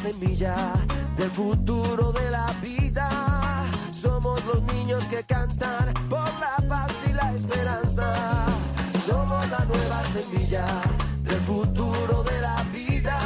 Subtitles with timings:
[0.00, 0.54] semilla
[1.16, 3.08] del futuro de la vida.
[3.90, 8.46] Somos los niños que cantan por la paz y la esperanza.
[9.06, 10.64] Somos la nueva semilla
[11.22, 13.18] del futuro de la vida.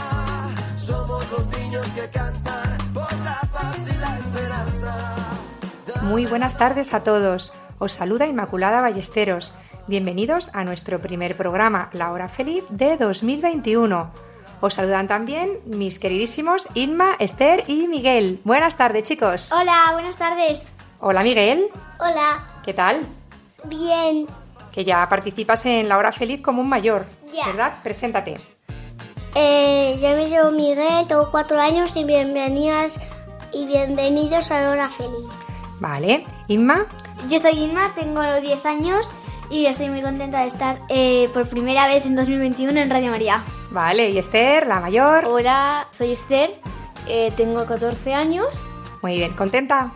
[0.77, 5.15] Somos los niños que cantan por la paz y la esperanza.
[6.03, 7.55] Muy buenas tardes a todos.
[7.79, 9.55] Os saluda Inmaculada Ballesteros.
[9.87, 14.34] Bienvenidos a nuestro primer programa, La Hora Feliz de 2021.
[14.65, 18.41] Os saludan también mis queridísimos Inma, Esther y Miguel.
[18.45, 19.53] Buenas tardes, chicos.
[19.53, 20.63] Hola, buenas tardes.
[21.01, 21.69] Hola, Miguel.
[22.01, 23.07] Hola, ¿Qué tal?
[23.65, 24.27] bien.
[24.73, 27.45] Que ya participas en La Hora Feliz como un mayor, Ya.
[27.49, 27.75] ¿verdad?
[27.83, 28.41] Preséntate.
[29.35, 32.99] Eh, yo me llamo Miguel, tengo cuatro años y bienvenidas
[33.53, 35.29] y bienvenidos a la hora feliz.
[35.79, 36.25] Vale.
[36.49, 36.87] Inma,
[37.29, 39.13] Yo soy Inma, tengo 10 años
[39.51, 43.43] y estoy muy contenta de estar eh, por primera vez en 2021 en Radio María.
[43.75, 44.09] Vale.
[44.11, 45.27] Y Esther, la mayor.
[45.27, 46.59] Hola, soy Esther,
[47.07, 48.47] eh, tengo 14 años.
[49.03, 49.33] Muy bien.
[49.35, 49.93] ¿Contenta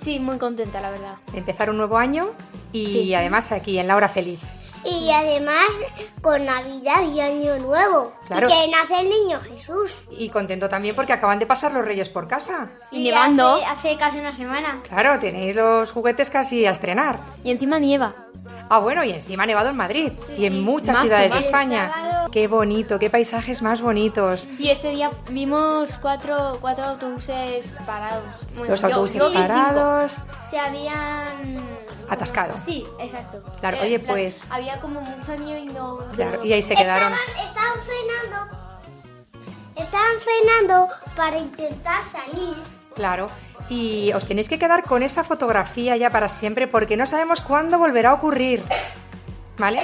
[0.00, 1.14] Sí, muy contenta, la verdad.
[1.32, 2.30] de empezar un nuevo año?
[2.72, 3.14] Y Sí.
[3.14, 4.40] además aquí en La Hora Feliz.
[4.84, 5.68] Y además
[6.22, 8.12] con Navidad y Año Nuevo.
[8.32, 8.48] Claro.
[8.48, 10.02] Que nace el niño Jesús.
[10.10, 12.70] Y contento también porque acaban de pasar los Reyes por casa.
[12.90, 13.54] Y nevando.
[13.56, 14.80] hace- Hace, casi una semana.
[14.88, 17.18] Claro, tenéis los juguetes casi a estrenar.
[17.44, 18.14] Y encima nieva.
[18.68, 20.60] Ah, bueno, y encima ha nevado en Madrid y en sí.
[20.60, 21.38] muchas Mazo, ciudades de.
[21.38, 21.92] España.
[22.32, 24.48] Qué bonito, qué paisajes más bonitos.
[24.56, 28.22] Sí, este día vimos cuatro, cuatro autobuses parados.
[28.56, 31.60] Bueno, Los yo- autobuses yo parados, Se habían...
[32.08, 32.62] atascados.
[32.62, 33.42] Sí, exacto.
[33.60, 35.98] Claro, Eh, oye, pues- Había como mucha nieve y no...
[36.14, 37.12] Claro, y ahí se quedaron.
[37.12, 37.80] Estaban, estaban
[38.22, 38.58] frenando.
[39.76, 42.56] Estaban frenando para intentar salir.
[42.94, 43.30] Claro.
[43.68, 47.78] Y os tenéis que quedar con esa fotografía ya para siempre porque no sabemos cuándo
[47.78, 48.62] volverá a ocurrir.
[49.58, 49.80] ¿Vale?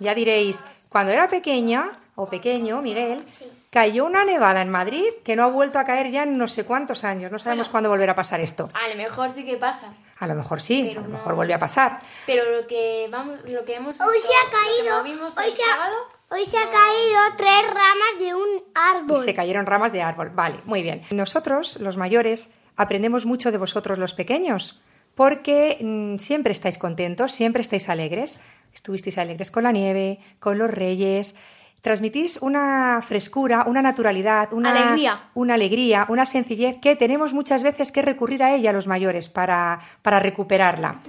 [0.00, 3.24] Ya diréis, cuando era pequeña o pequeño, Miguel,
[3.70, 6.64] cayó una nevada en Madrid que no ha vuelto a caer ya en no sé
[6.64, 7.30] cuántos años.
[7.32, 8.68] No sabemos cuándo volverá a pasar esto.
[8.74, 9.86] A lo mejor sí que pasa.
[10.18, 11.98] A lo mejor sí, a lo mejor vuelve a pasar.
[12.26, 15.02] Pero lo que vamos, lo que hemos Hoy visto- se ha caído.
[15.04, 15.96] vimos Hoy el se ha, sábado,
[16.32, 19.24] hoy se ha caído tres ramas de un Y árbol.
[19.24, 20.30] se cayeron ramas de árbol.
[20.34, 21.00] Vale, muy bien.
[21.10, 24.80] Nosotros, los mayores, aprendemos mucho de vosotros, los pequeños,
[25.14, 28.40] porque mm, siempre estáis contentos, siempre estáis alegres.
[28.72, 31.36] Estuvisteis alegres con la nieve, con los reyes.
[31.82, 35.28] Transmitís una frescura, una naturalidad, una Alegría.
[35.34, 39.80] una alegría, una sencillez que tenemos muchas veces que recurrir a ella los mayores para,
[40.00, 41.00] para recuperarla.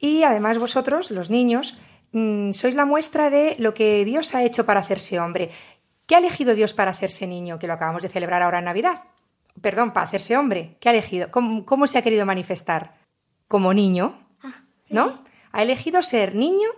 [0.00, 1.78] Y además vosotros, los niños,
[2.16, 5.50] mm, sois la muestra de lo que Dios ha hecho para hacerse hombre.
[6.06, 7.58] ¿Qué ha elegido Dios para hacerse niño?
[7.58, 9.04] Que lo acabamos de celebrar ahora en Navidad.
[9.60, 10.76] Perdón, para hacerse hombre.
[10.80, 11.30] ¿Qué ha elegido?
[11.30, 12.94] ¿Cómo, cómo se ha querido manifestar?
[13.48, 14.26] Como niño,
[14.90, 15.22] ¿no?
[15.52, 16.68] Ha elegido ser niño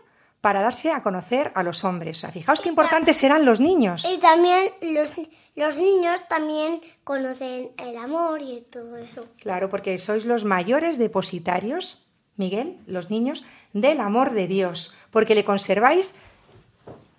[0.41, 2.19] para darse a conocer a los hombres.
[2.19, 4.04] O sea, fijaos qué importantes serán los niños.
[4.04, 5.12] Y también los,
[5.56, 9.25] los niños también conocen el amor y todo eso.
[9.37, 12.06] Claro, porque sois los mayores depositarios,
[12.37, 16.14] Miguel, los niños, del amor de Dios, porque le conserváis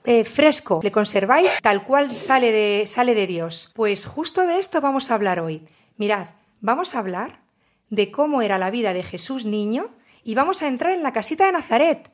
[0.06, 3.72] eh, fresco, le conserváis tal cual sale de, sale de Dios.
[3.76, 5.66] Pues justo de esto vamos a hablar hoy.
[5.98, 6.28] Mirad,
[6.62, 7.42] vamos a hablar
[7.90, 9.90] de cómo era la vida de Jesús niño
[10.24, 12.10] y vamos a entrar en la casita de Nazaret.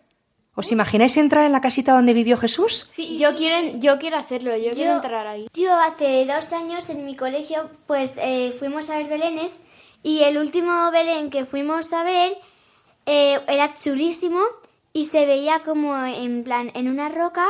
[0.57, 2.85] ¿Os imagináis entrar en la casita donde vivió Jesús?
[2.89, 5.47] Sí, yo, quiero, yo quiero hacerlo, yo, quiero Yo- entrar ahí.
[5.53, 9.57] Yo hace dos años en mi colegio Pues eh, fuimos a ver Belénes
[10.01, 12.37] y el último Belén que fuimos a ver
[13.05, 14.39] eh, era chulísimo
[14.93, 17.45] y se veía como en plan en una roca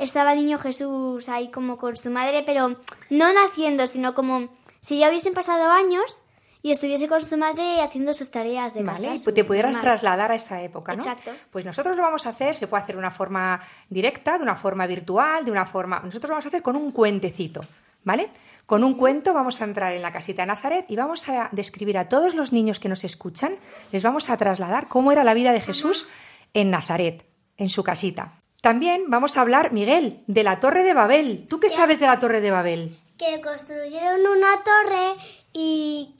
[0.00, 2.76] estaba el niño Jesús ahí como con su madre, pero
[3.10, 4.48] no naciendo, sino como
[4.80, 6.20] si ya hubiesen pasado años
[6.62, 10.34] y estuviese con su madre haciendo sus tareas de Vale, casa, te pudieras trasladar a
[10.34, 11.02] esa época, ¿no?
[11.02, 11.32] Exacto.
[11.50, 14.56] Pues nosotros lo vamos a hacer, se puede hacer de una forma directa, de una
[14.56, 16.00] forma virtual, de una forma...
[16.00, 17.62] Nosotros lo vamos a hacer con un cuentecito,
[18.04, 18.30] ¿vale?
[18.70, 21.98] Con un cuento vamos a entrar en la casita de Nazaret y vamos a describir
[21.98, 23.56] a todos los niños que nos escuchan,
[23.90, 26.06] les vamos a trasladar cómo era la vida de Jesús
[26.54, 27.24] en Nazaret,
[27.56, 28.30] en su casita.
[28.62, 31.48] También vamos a hablar, Miguel, de la Torre de Babel.
[31.50, 32.96] ¿Tú qué sabes de la Torre de Babel?
[33.18, 35.20] que construyeron una torre
[35.52, 36.14] y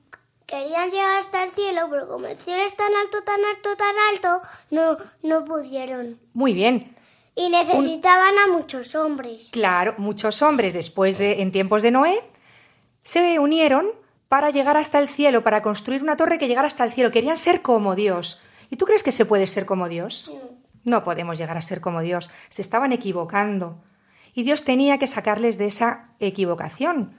[0.45, 3.95] querían llegar hasta el cielo, pero como el cielo es tan alto, tan alto, tan
[4.13, 6.19] alto, no, no pudieron.
[6.35, 6.97] Muy bien.
[7.37, 9.51] Y necesitaban a muchos hombres.
[9.53, 12.21] Claro, muchos hombres después de en tiempos de Noé
[13.11, 13.89] se unieron
[14.29, 17.11] para llegar hasta el cielo, para construir una torre que llegara hasta el cielo.
[17.11, 18.41] Querían ser como Dios.
[18.71, 20.31] ¿Y tú crees que se puede ser como Dios?
[20.85, 22.31] No podemos llegar a ser como Dios.
[22.51, 23.83] Se estaban equivocando.
[24.33, 27.13] Y Dios tenía que sacarles de esa equivocación.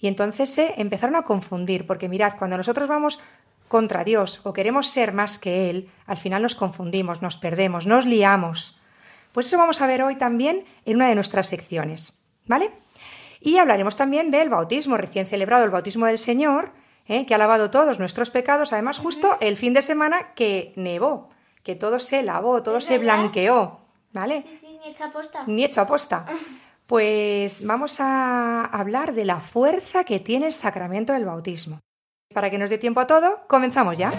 [0.00, 3.20] Y entonces se empezaron a confundir, porque mirad, cuando nosotros vamos
[3.68, 8.04] contra Dios o queremos ser más que Él, al final nos confundimos, nos perdemos, nos
[8.04, 8.80] liamos.
[9.30, 12.72] Pues eso vamos a ver hoy también en una de nuestras secciones, ¿vale?
[13.46, 16.72] Y hablaremos también del bautismo, recién celebrado el bautismo del Señor,
[17.06, 17.26] ¿eh?
[17.26, 21.30] que ha lavado todos nuestros pecados, además justo el fin de semana que nevó,
[21.62, 23.78] que todo se lavó, todo se blanqueó,
[24.12, 24.42] ¿vale?
[24.42, 25.44] Sí, sí, ni hecha posta.
[25.46, 26.26] Ni hecho aposta.
[26.86, 31.80] Pues vamos a hablar de la fuerza que tiene el sacramento del bautismo.
[32.32, 34.12] Para que nos dé tiempo a todo, comenzamos ya.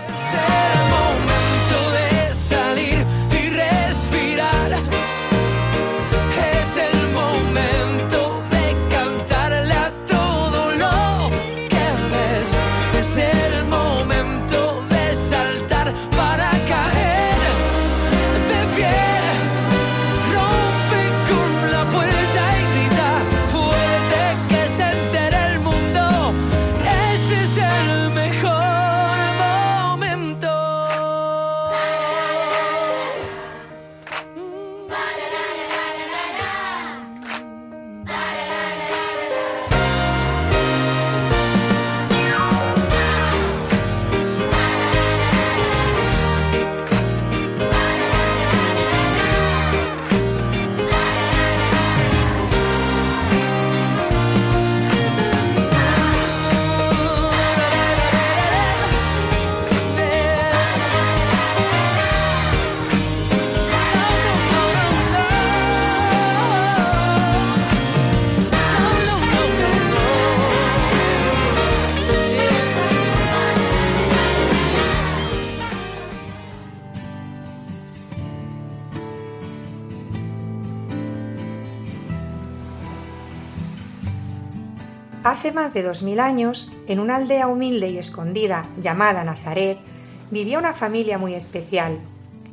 [85.57, 89.79] Más de dos mil años, en una aldea humilde y escondida llamada Nazaret,
[90.29, 91.97] vivía una familia muy especial.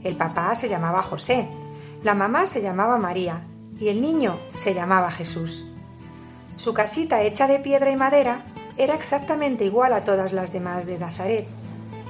[0.02, 1.46] El papá se llamaba José,
[2.02, 3.42] la mamá se llamaba María
[3.78, 5.66] y el niño se llamaba Jesús.
[6.56, 8.42] Su casita hecha de piedra y madera
[8.78, 11.46] era exactamente igual a todas las demás de Nazaret,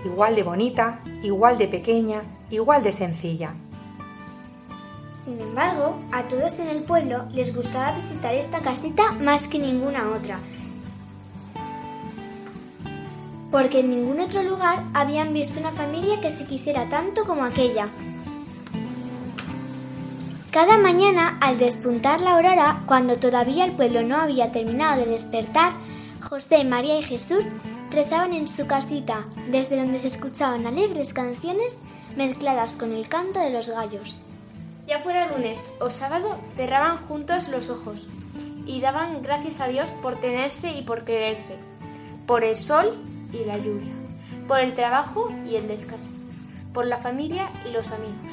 [0.04, 3.52] igual de bonita, igual de pequeña, igual de sencilla.
[5.24, 10.08] Sin embargo, a todos en el pueblo les gustaba visitar esta casita más que ninguna
[10.10, 10.38] otra.
[13.54, 17.86] Porque en ningún otro lugar habían visto una familia que se quisiera tanto como aquella.
[20.50, 25.72] Cada mañana, al despuntar la aurora, cuando todavía el pueblo no había terminado de despertar,
[26.20, 27.44] José, María y Jesús
[27.92, 31.78] rezaban en su casita, desde donde se escuchaban alegres canciones
[32.16, 34.22] mezcladas con el canto de los gallos.
[34.88, 38.08] Ya fuera lunes o sábado, cerraban juntos los ojos
[38.66, 41.56] y daban gracias a Dios por tenerse y por quererse,
[42.26, 43.92] por el sol y la lluvia,
[44.46, 46.20] por el trabajo y el descanso,
[46.72, 48.32] por la familia y los amigos,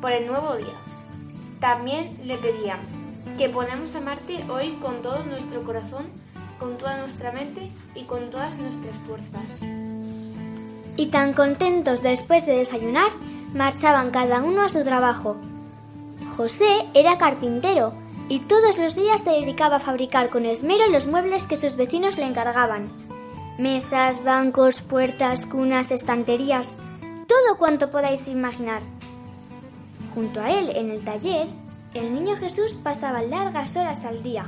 [0.00, 0.76] por el nuevo día.
[1.60, 2.80] También le pedían
[3.36, 6.06] que podamos amarte hoy con todo nuestro corazón,
[6.58, 9.60] con toda nuestra mente y con todas nuestras fuerzas.
[10.96, 13.10] Y tan contentos después de desayunar,
[13.54, 15.36] marchaban cada uno a su trabajo.
[16.36, 17.94] José era carpintero
[18.28, 22.16] y todos los días se dedicaba a fabricar con esmero los muebles que sus vecinos
[22.16, 22.88] le encargaban.
[23.60, 26.72] Mesas, bancos, puertas, cunas, estanterías,
[27.28, 28.80] todo cuanto podáis imaginar.
[30.14, 31.46] Junto a él, en el taller,
[31.92, 34.46] el niño Jesús pasaba largas horas al día,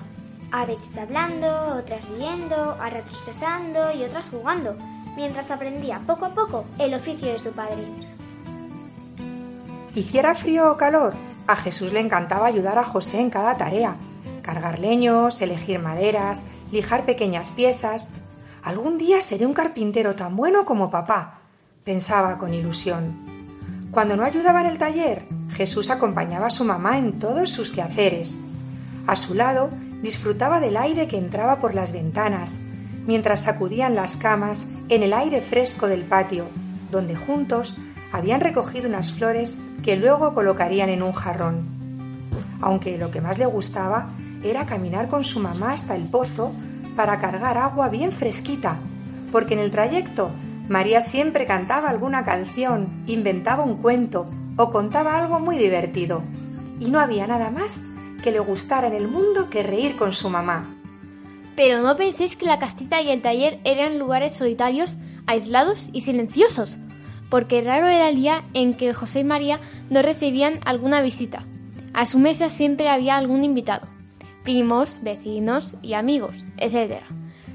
[0.51, 4.79] a veces hablando, otras riendo, a ratos rezando y otras jugando,
[5.15, 7.85] mientras aprendía poco a poco el oficio de su padre.
[9.95, 11.13] Hiciera frío o calor,
[11.47, 13.95] a Jesús le encantaba ayudar a José en cada tarea.
[14.41, 18.09] Cargar leños, elegir maderas, lijar pequeñas piezas.
[18.63, 21.41] Algún día seré un carpintero tan bueno como papá,
[21.85, 23.17] pensaba con ilusión.
[23.91, 28.39] Cuando no ayudaba en el taller, Jesús acompañaba a su mamá en todos sus quehaceres.
[29.07, 32.61] A su lado disfrutaba del aire que entraba por las ventanas,
[33.05, 36.47] mientras sacudían las camas en el aire fresco del patio,
[36.93, 37.77] donde juntos
[38.13, 41.67] habían recogido unas flores que luego colocarían en un jarrón.
[42.61, 44.11] Aunque lo que más le gustaba
[44.45, 46.53] era caminar con su mamá hasta el pozo
[46.97, 48.77] para cargar agua bien fresquita,
[49.31, 50.31] porque en el trayecto
[50.69, 56.23] María siempre cantaba alguna canción, inventaba un cuento o contaba algo muy divertido.
[56.81, 57.85] Y no había nada más
[58.23, 60.65] que le gustara en el mundo que reír con su mamá.
[61.57, 66.79] Pero no penséis que la castita y el taller eran lugares solitarios, aislados y silenciosos,
[67.29, 71.45] porque raro era el día en que José y María no recibían alguna visita.
[71.93, 73.87] A su mesa siempre había algún invitado,
[74.43, 77.03] primos, vecinos y amigos, etc.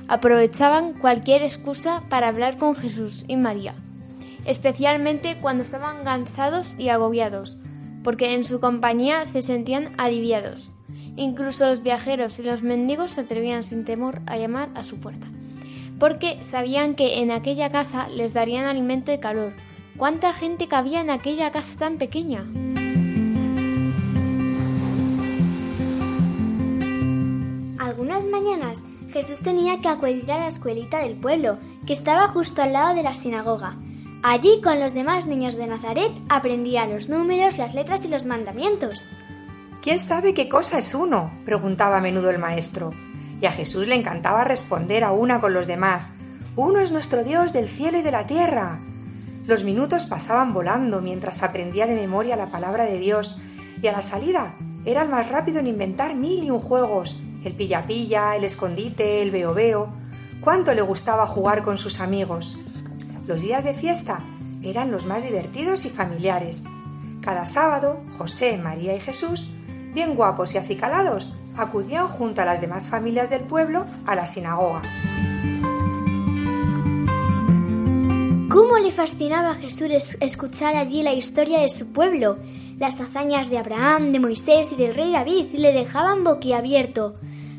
[0.08, 3.76] Aprovechaban cualquier excusa para hablar con Jesús y María,
[4.46, 7.58] especialmente cuando estaban cansados y agobiados,
[8.04, 10.72] porque en su compañía se sentían aliviados.
[11.18, 15.28] Incluso los viajeros y los mendigos se atrevían sin temor a llamar a su puerta,
[16.00, 19.54] porque sabían que en aquella casa les darían alimento y calor.
[19.98, 22.46] ¿Cuánta gente cabía en aquella casa tan pequeña?
[28.38, 32.94] Mañanas Jesús tenía que acudir a la escuelita del pueblo, que estaba justo al lado
[32.94, 33.78] de la sinagoga.
[34.22, 39.08] Allí, con los demás niños de Nazaret, aprendía los números, las letras y los mandamientos.
[39.82, 41.32] ¿Quién sabe qué cosa es uno?
[41.46, 42.92] preguntaba a menudo el maestro.
[43.42, 46.14] Y a Jesús le encantaba responder a una con los demás.
[46.56, 48.80] Uno es nuestro Dios del cielo y de la tierra.
[49.48, 53.40] Los minutos pasaban volando mientras aprendía de memoria la palabra de Dios,
[53.82, 54.54] y a la salida
[54.86, 59.32] era el más rápido en inventar mil y un juegos, el pilla-pilla, el escondite, el
[59.32, 59.88] veo-veo.
[60.42, 62.58] Cuánto le gustaba jugar con sus amigos.
[63.28, 64.20] Los días de fiesta
[64.64, 66.66] eran los más divertidos y familiares.
[67.22, 69.48] Cada sábado, José, María y Jesús,
[69.94, 74.82] bien guapos y acicalados, acudían junto a las demás familias del pueblo a la sinagoga.
[78.50, 82.38] ¿Cómo le fascinaba a Jesús es- escuchar allí la historia de su pueblo?
[82.80, 87.16] Las hazañas de Abraham, de Moisés y del rey David le dejaban boquiabierto.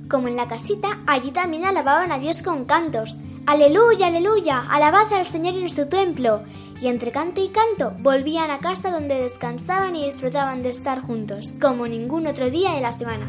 [0.09, 3.19] Como en la casita, allí también alababan a Dios con cantos.
[3.45, 6.43] Aleluya, aleluya, alabad al Señor en su templo.
[6.81, 11.53] Y entre canto y canto volvían a casa donde descansaban y disfrutaban de estar juntos,
[11.61, 13.27] como ningún otro día de la semana.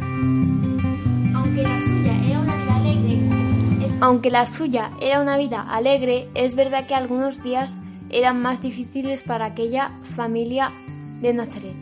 [1.33, 6.53] Aunque la suya era una vida alegre, aunque la suya era una vida alegre, es
[6.53, 7.81] verdad que algunos días
[8.11, 10.71] eran más difíciles para aquella familia
[11.21, 11.77] de Nazaret.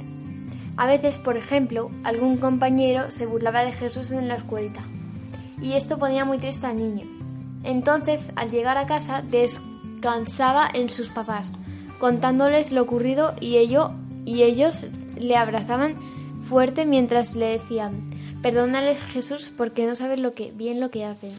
[0.77, 4.81] A veces, por ejemplo, algún compañero se burlaba de Jesús en la escuelita,
[5.61, 7.05] y esto ponía muy triste al niño.
[7.63, 11.53] Entonces, al llegar a casa, descansaba en sus papás,
[11.99, 13.57] contándoles lo ocurrido y,
[14.25, 15.95] y ellos le abrazaban
[16.43, 18.05] fuerte mientras le decían,
[18.41, 21.33] perdónales Jesús porque no saben lo que, bien lo que hacen.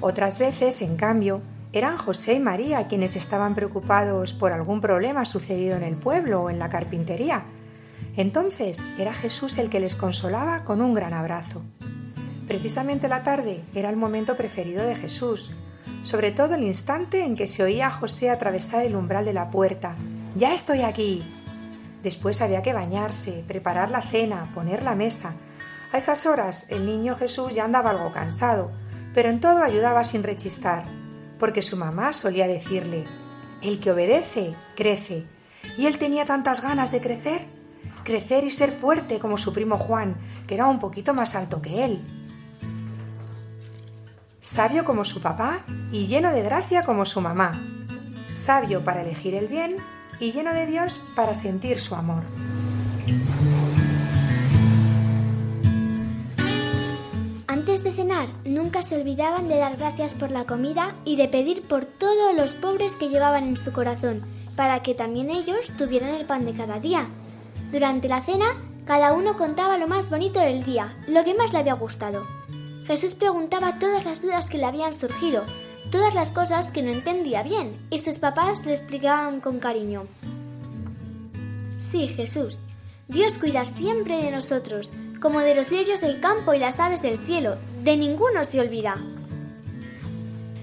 [0.00, 1.40] Otras veces, en cambio,
[1.74, 6.50] eran José y María quienes estaban preocupados por algún problema sucedido en el pueblo o
[6.50, 7.42] en la carpintería.
[8.16, 11.62] Entonces era Jesús el que les consolaba con un gran abrazo.
[12.46, 15.50] Precisamente la tarde era el momento preferido de Jesús,
[16.02, 19.50] sobre todo el instante en que se oía a José atravesar el umbral de la
[19.50, 19.96] puerta.
[20.36, 21.24] Ya estoy aquí.
[22.04, 25.32] Después había que bañarse, preparar la cena, poner la mesa.
[25.92, 28.70] A esas horas el niño Jesús ya andaba algo cansado,
[29.12, 30.84] pero en todo ayudaba sin rechistar,
[31.38, 33.04] porque su mamá solía decirle,
[33.62, 35.26] el que obedece, crece.
[35.78, 37.46] Y él tenía tantas ganas de crecer,
[38.04, 41.84] crecer y ser fuerte como su primo Juan, que era un poquito más alto que
[41.84, 42.00] él.
[44.40, 47.62] Sabio como su papá y lleno de gracia como su mamá.
[48.34, 49.76] Sabio para elegir el bien
[50.20, 52.24] y lleno de Dios para sentir su amor.
[58.44, 62.54] Nunca se olvidaban de dar gracias por la comida y de pedir por todos los
[62.54, 64.22] pobres que llevaban en su corazón,
[64.56, 67.08] para que también ellos tuvieran el pan de cada día.
[67.72, 68.46] Durante la cena,
[68.84, 72.26] cada uno contaba lo más bonito del día, lo que más le había gustado.
[72.86, 75.44] Jesús preguntaba todas las dudas que le habían surgido,
[75.90, 80.06] todas las cosas que no entendía bien, y sus papás le explicaban con cariño.
[81.78, 82.60] Sí, Jesús,
[83.08, 84.90] Dios cuida siempre de nosotros,
[85.24, 88.96] como de los lirios del campo y las aves del cielo, de ninguno se olvida.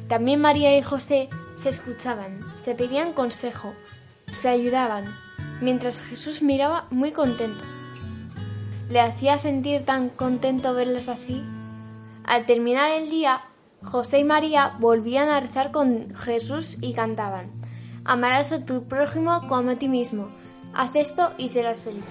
[0.08, 3.74] También María y José se escuchaban, se pedían consejo,
[4.32, 5.06] se ayudaban,
[5.62, 7.64] mientras Jesús miraba muy contento.
[8.88, 11.44] Le hacía sentir tan contento verlos así.
[12.24, 13.42] Al terminar el día,
[13.84, 17.50] José y María volvían a rezar con Jesús y cantaban,
[18.06, 20.30] Amarás a tu prójimo como a ti mismo,
[20.76, 22.06] haz esto y serás feliz.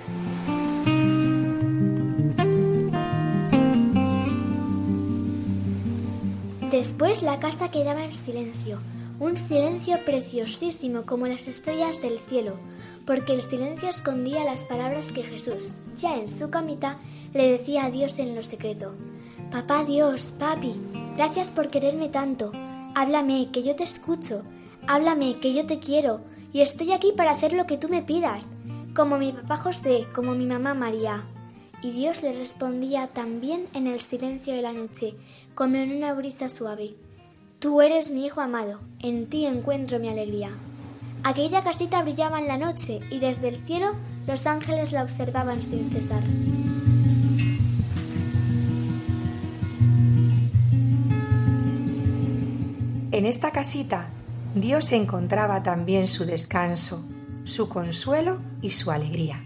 [6.80, 8.80] Después la casa quedaba en silencio,
[9.18, 12.58] un silencio preciosísimo como las estrellas del cielo,
[13.04, 16.96] porque el silencio escondía las palabras que Jesús, ya en su camita,
[17.34, 18.94] le decía a Dios en lo secreto.
[19.50, 20.72] Papá Dios, papi,
[21.18, 22.50] Gracias por quererme tanto.
[22.94, 24.42] Háblame, que yo te escucho.
[24.88, 26.22] Háblame, que yo te quiero.
[26.54, 28.48] Y estoy aquí para hacer lo que tú me pidas.
[28.96, 31.22] Como mi papá José, como mi mamá María.
[31.82, 35.14] Y Dios le respondía también en el silencio de la noche,
[35.54, 36.94] como en una brisa suave.
[37.58, 40.50] Tú eres mi hijo amado, en ti encuentro mi alegría.
[41.24, 43.94] Aquella casita brillaba en la noche y desde el cielo
[44.26, 46.22] los ángeles la observaban sin cesar.
[53.12, 54.08] En esta casita
[54.54, 57.04] Dios encontraba también su descanso,
[57.44, 59.44] su consuelo y su alegría.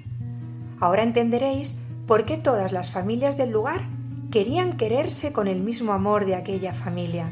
[0.80, 1.76] Ahora entenderéis
[2.06, 3.82] por qué todas las familias del lugar
[4.30, 7.28] querían quererse con el mismo amor de aquella familia.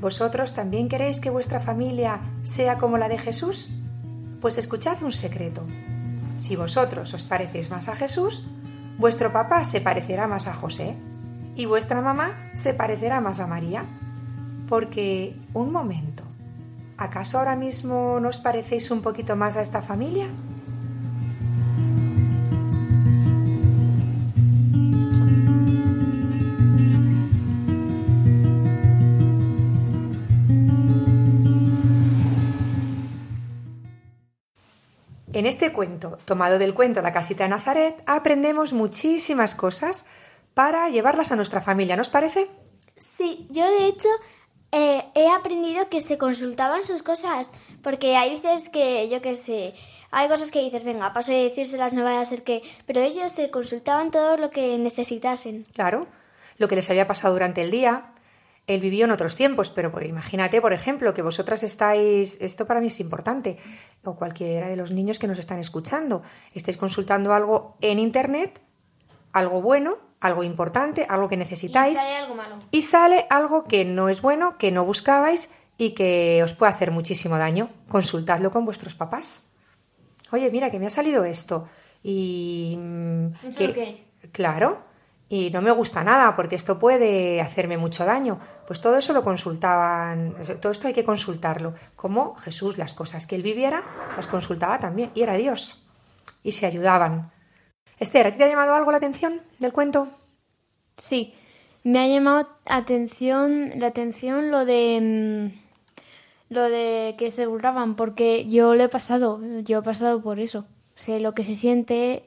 [0.00, 3.70] ¿Vosotros también queréis que vuestra familia sea como la de Jesús?
[4.40, 5.64] Pues escuchad un secreto.
[6.36, 8.44] Si vosotros os parecéis más a Jesús,
[8.98, 10.94] vuestro papá se parecerá más a José
[11.56, 13.84] y vuestra mamá se parecerá más a María.
[14.68, 16.22] Porque, un momento,
[16.96, 20.26] ¿acaso ahora mismo nos parecéis un poquito más a esta familia?
[35.54, 40.04] Este cuento, tomado del cuento La casita de Nazaret, aprendemos muchísimas cosas
[40.52, 42.50] para llevarlas a nuestra familia, ¿nos parece?
[42.96, 44.08] Sí, yo de hecho
[44.72, 47.52] eh, he aprendido que se consultaban sus cosas,
[47.84, 49.74] porque hay veces que, yo qué sé,
[50.10, 52.62] hay cosas que dices, venga, paso de decírselas, no vaya a ser que...
[52.86, 55.66] Pero ellos se consultaban todo lo que necesitasen.
[55.72, 56.08] Claro,
[56.58, 58.06] lo que les había pasado durante el día.
[58.66, 62.80] Él vivió en otros tiempos, pero por- imagínate, por ejemplo, que vosotras estáis, esto para
[62.80, 63.58] mí es importante,
[64.04, 66.22] o cualquiera de los niños que nos están escuchando,
[66.54, 68.60] estáis consultando algo en Internet,
[69.32, 72.56] algo bueno, algo importante, algo que necesitáis, algo malo.
[72.70, 76.90] y sale algo que no es bueno, que no buscabais y que os puede hacer
[76.90, 77.68] muchísimo daño.
[77.88, 79.42] Consultadlo con vuestros papás.
[80.30, 81.68] Oye, mira, que me ha salido esto.
[82.02, 82.76] Y.
[82.78, 84.04] mm, ¿Eso que- lo qué es?
[84.32, 84.78] Claro.
[85.28, 88.38] Y no me gusta nada porque esto puede hacerme mucho daño.
[88.66, 91.74] Pues todo eso lo consultaban, todo esto hay que consultarlo.
[91.96, 93.82] Como Jesús, las cosas que él viviera,
[94.16, 95.10] las consultaba también.
[95.14, 95.82] Y era Dios.
[96.42, 97.30] Y se ayudaban.
[97.98, 100.08] Esther, ¿a ti te ha llamado algo la atención del cuento?
[100.96, 101.34] Sí,
[101.84, 105.64] me ha llamado atención, la atención lo de mm,
[106.54, 110.64] lo de que se burlaban, porque yo lo he pasado, yo he pasado por eso.
[110.94, 112.22] Sé lo que se siente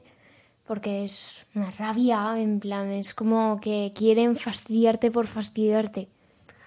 [0.68, 6.08] porque es una rabia, en plan, es como que quieren fastidiarte por fastidiarte.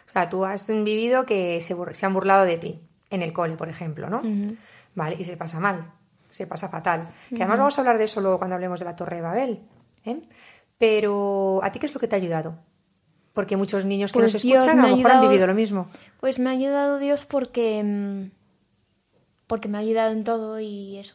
[0.08, 2.80] O sea, tú has vivido que se, se han burlado de ti,
[3.12, 4.22] en el cole, por ejemplo, ¿no?
[4.96, 5.86] Vale, y se pasa mal,
[6.32, 7.08] se pasa fatal.
[7.30, 9.60] Que además vamos a hablar de eso luego cuando hablemos de la Torre de Babel.
[10.06, 10.20] ¿eh?
[10.80, 12.56] Pero, ¿a ti qué es lo que te ha ayudado?
[13.34, 15.48] Porque muchos niños que Pues nos Dios escuchan me a lo mejor han ayudado- vivido
[15.48, 15.88] lo mismo.
[16.20, 18.32] Pues me ha ayudado Dios porque mm,
[19.48, 21.14] porque me ha ayudado en todo y eso.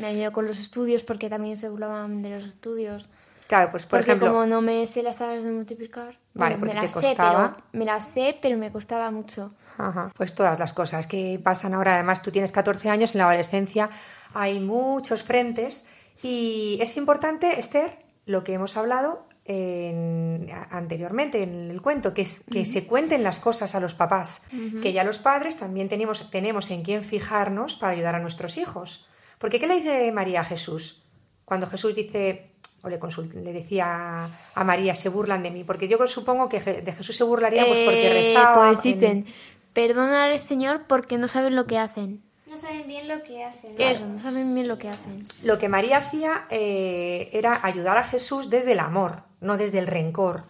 [0.00, 3.08] Me ayudado con los estudios porque también se burlaban de los estudios.
[3.46, 6.58] Claro, pues por porque ejemplo, como no me sé las tablas de multiplicar, Vale, bueno,
[6.60, 7.56] porque me te las sé, costaba.
[7.56, 9.52] pero me las sé, pero me costaba mucho.
[9.76, 13.24] Ajá, Pues todas las cosas que pasan ahora, además tú tienes 14 años, en la
[13.28, 13.90] adolescencia
[14.32, 15.84] hay muchos frentes
[16.22, 22.42] y es importante, Esther, lo que hemos hablado en- anteriormente en el cuento, que es
[22.50, 24.42] que se cuenten las cosas a los papás,
[24.82, 29.06] que ya los padres también tenemos, tenemos en quién fijarnos para ayudar a nuestros hijos.
[29.42, 31.02] Porque ¿qué le dice María a Jesús?
[31.44, 32.44] Cuando Jesús dice,
[32.82, 34.24] o le, consul- le decía
[34.54, 37.80] a María, se burlan de mí, porque yo supongo que de Jesús se burlaría pues
[37.80, 38.68] porque Eh, rezaba.
[38.72, 39.26] pues en- dicen,
[39.72, 42.22] perdónale Señor porque no saben lo que hacen.
[42.48, 43.74] No saben bien lo que hacen.
[43.78, 45.26] Eso, no saben bien lo que hacen.
[45.42, 49.86] Lo que María hacía eh, era ayudar a Jesús desde el amor, no desde el
[49.86, 50.44] rencor.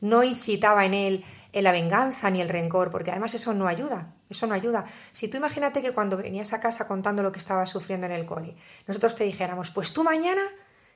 [0.00, 4.14] No incitaba en él en la venganza ni el rencor, porque además eso no ayuda.
[4.30, 4.84] Eso no ayuda.
[5.12, 8.26] Si tú imagínate que cuando venías a casa contando lo que estabas sufriendo en el
[8.26, 8.54] cole,
[8.86, 10.42] nosotros te dijéramos, pues tú mañana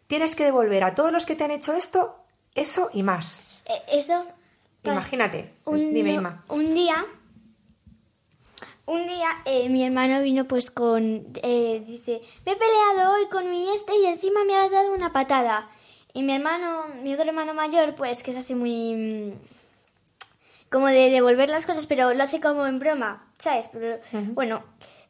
[0.07, 2.17] tienes que devolver a todos los que te han hecho esto,
[2.55, 3.45] eso y más.
[3.67, 4.15] Eh, eso.
[4.85, 5.51] pas- Imagínate.
[5.65, 6.45] Un, Dime, Inma.
[6.49, 7.05] un día.
[8.85, 11.25] Un día eh, mi hermano vino pues con...
[11.43, 15.13] eh, dice, me he peleado hoy con mi este y encima me ha dado una
[15.13, 15.71] patada.
[16.13, 19.33] Y mi hermano, mi otro hermano mayor, pues que es así muy...
[20.73, 23.69] como de devolver las cosas, pero lo hace como en broma, ¿sabes?
[23.73, 23.99] Pero,
[24.33, 24.63] Bueno,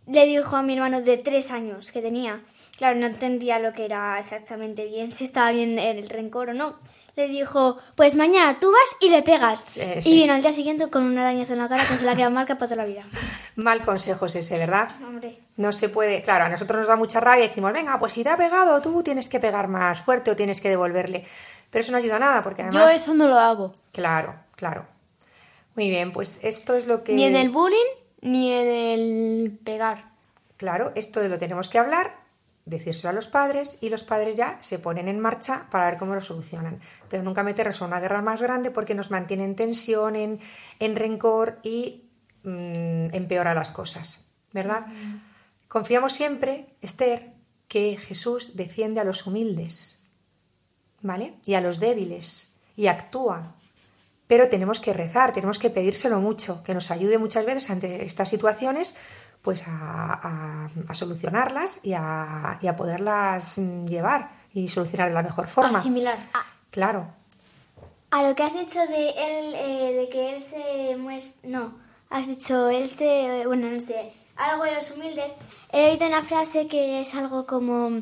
[0.07, 2.41] le dijo a mi hermano de tres años que tenía.
[2.77, 6.77] Claro, no entendía lo que era exactamente bien, si estaba bien el rencor o no.
[7.15, 9.65] Le dijo, pues mañana tú vas y le pegas.
[9.69, 12.17] Sí, y vino al día siguiente con una arañazo en la cara que se la
[12.17, 13.05] queda marca para toda la vida.
[13.57, 14.89] Mal consejo es ese, ¿verdad?
[15.07, 15.39] Hombre.
[15.59, 18.25] No se puede, claro, a nosotros nos da mucha rabia y decimos, venga, pues si
[18.25, 21.27] te ha pegado tú tienes que pegar más fuerte o tienes que devolverle.
[21.71, 22.95] Pero eso no ayuda a nada porque Yo además...
[22.95, 23.75] eso no lo hago.
[23.93, 24.87] Claro, claro.
[25.75, 27.15] Muy bien, pues esto es lo que...
[27.15, 27.79] Ni en el bullying,
[28.21, 30.05] ni en el pegar.
[30.57, 32.15] Claro, esto lo tenemos que hablar,
[32.65, 36.15] decírselo a los padres y los padres ya se ponen en marcha para ver cómo
[36.15, 36.81] lo solucionan.
[37.09, 40.41] Pero nunca meternos en una guerra más grande porque nos mantiene en tensión, en,
[40.79, 42.05] en rencor y
[42.45, 44.87] mm, empeora las cosas, ¿verdad?
[45.69, 47.31] Confiamos siempre, Esther,
[47.67, 50.01] que Jesús defiende a los humildes,
[51.01, 51.35] ¿vale?
[51.47, 53.55] Y a los débiles y actúa.
[54.33, 58.31] Pero tenemos que rezar, tenemos que pedírselo mucho, que nos ayude muchas veces ante estas
[58.31, 58.95] situaciones
[59.43, 65.15] pues a, a- a solucionarlas y a, y a poderlas mm, llevar y solucionar de
[65.15, 65.79] la mejor forma.
[65.81, 66.17] Asimilar.
[66.71, 67.09] Claro.
[68.11, 71.51] A lo que has dicho de él, eh, de que él se muestra...
[71.51, 71.75] No,
[72.09, 73.45] has dicho él se...
[73.47, 75.35] Bueno, no sé, algo de los humildes.
[75.73, 78.01] He oído una frase que es algo como...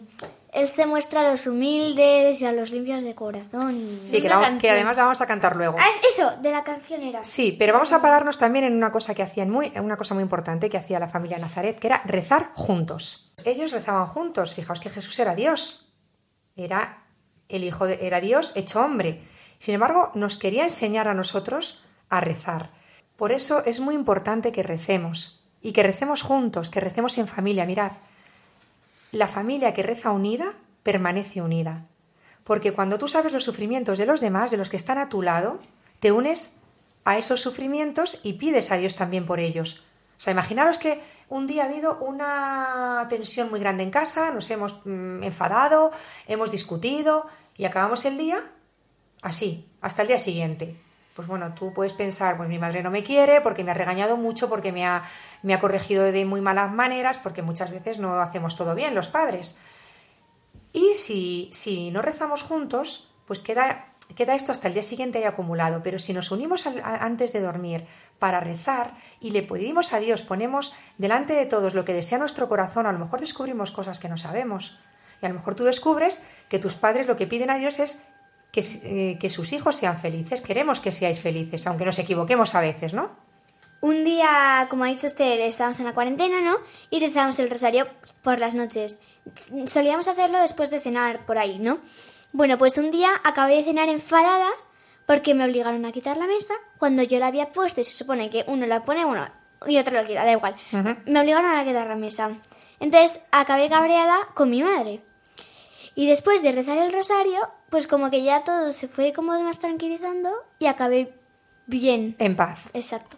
[0.52, 3.76] Él se muestra a los humildes y a los limpios de corazón.
[3.76, 5.76] y- Sí, que, la- que además la vamos a cantar luego.
[5.78, 7.22] Ah, es eso, de la canción era.
[7.22, 10.14] Sí, pero vamos a pararnos también en una cosa que hacían muy, en una cosa
[10.14, 13.30] muy importante que hacía la familia Nazaret, que era rezar juntos.
[13.44, 14.54] Ellos rezaban juntos.
[14.54, 15.86] Fijaos que Jesús era Dios,
[16.56, 16.98] era
[17.48, 19.22] el hijo de, era Dios hecho hombre.
[19.60, 22.70] Sin embargo, nos quería enseñar a nosotros a rezar.
[23.16, 27.66] Por eso es muy importante que recemos y que recemos juntos, que recemos en familia.
[27.66, 27.92] Mirad,
[29.12, 31.86] la familia que reza unida permanece unida.
[32.44, 35.22] Porque cuando tú sabes los sufrimientos de los demás, de los que están a tu
[35.22, 35.60] lado,
[36.00, 36.56] te unes
[37.04, 39.82] a esos sufrimientos y pides a Dios también por ellos.
[40.18, 44.50] O sea, imaginaros que un día ha habido una tensión muy grande en casa, nos
[44.50, 45.92] hemos mm, enfadado,
[46.26, 48.42] hemos discutido y acabamos el día
[49.22, 50.76] así, hasta el día siguiente.
[51.20, 54.16] Pues bueno, tú puedes pensar, pues mi madre no me quiere porque me ha regañado
[54.16, 55.02] mucho, porque me ha,
[55.42, 59.08] me ha corregido de muy malas maneras, porque muchas veces no hacemos todo bien los
[59.08, 59.54] padres.
[60.72, 63.84] Y si, si no rezamos juntos, pues queda,
[64.16, 65.82] queda esto hasta el día siguiente ahí acumulado.
[65.82, 67.84] Pero si nos unimos antes de dormir
[68.18, 72.48] para rezar y le pedimos a Dios, ponemos delante de todos lo que desea nuestro
[72.48, 74.78] corazón, a lo mejor descubrimos cosas que no sabemos.
[75.20, 78.00] Y a lo mejor tú descubres que tus padres lo que piden a Dios es
[78.52, 80.40] que, eh, que sus hijos sean felices.
[80.40, 83.10] Queremos que seáis felices, aunque nos equivoquemos a veces, ¿no?
[83.80, 86.58] Un día, como ha dicho Esther, estábamos en la cuarentena, ¿no?
[86.90, 87.88] Y rezábamos el rosario
[88.22, 88.98] por las noches.
[89.66, 91.78] Solíamos hacerlo después de cenar por ahí, ¿no?
[92.32, 94.50] Bueno, pues un día acabé de cenar enfadada
[95.06, 98.30] porque me obligaron a quitar la mesa cuando yo la había puesto y se supone
[98.30, 99.26] que uno la pone uno
[99.66, 100.54] y otro lo quita, da igual.
[101.06, 102.30] Me obligaron a quitar la mesa.
[102.78, 105.00] Entonces acabé cabreada con mi madre.
[105.94, 109.58] Y después de rezar el rosario, pues como que ya todo se fue como más
[109.58, 111.12] tranquilizando y acabé
[111.66, 112.14] bien.
[112.18, 112.68] En paz.
[112.74, 113.16] Exacto.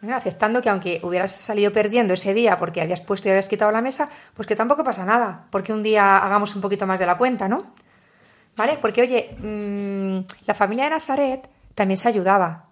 [0.00, 3.72] Bueno, aceptando que aunque hubieras salido perdiendo ese día porque habías puesto y habías quitado
[3.72, 7.06] la mesa, pues que tampoco pasa nada, porque un día hagamos un poquito más de
[7.06, 7.72] la cuenta, ¿no?
[8.56, 8.78] ¿Vale?
[8.80, 12.66] Porque, oye, mm, la familia de Nazaret también se ayudaba,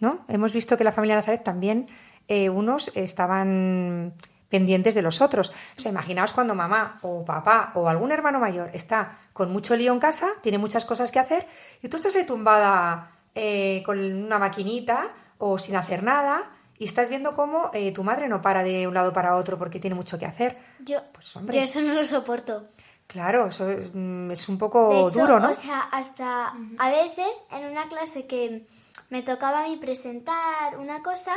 [0.00, 0.24] ¿no?
[0.28, 1.88] Hemos visto que la familia de Nazaret también,
[2.28, 4.12] eh, unos estaban
[4.48, 5.52] pendientes de los otros.
[5.76, 9.92] O sea, imaginaos cuando mamá o papá o algún hermano mayor está con mucho lío
[9.92, 11.46] en casa, tiene muchas cosas que hacer,
[11.82, 15.08] y tú estás ahí tumbada eh, con una maquinita
[15.38, 18.94] o sin hacer nada, y estás viendo cómo eh, tu madre no para de un
[18.94, 20.56] lado para otro porque tiene mucho que hacer.
[20.80, 21.56] Yo, Pues, hombre.
[21.56, 22.66] yo eso no lo soporto.
[23.08, 25.50] Claro, eso es, mm, es un poco De hecho, duro, ¿no?
[25.50, 28.66] o sea, hasta a veces en una clase que
[29.08, 31.32] me tocaba a mí presentar una cosa,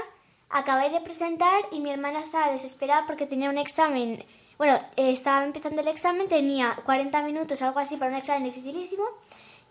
[0.53, 4.23] acabé de presentar y mi hermana estaba desesperada porque tenía un examen.
[4.57, 9.03] Bueno, estaba empezando el examen, tenía 40 minutos, algo así, para un examen dificilísimo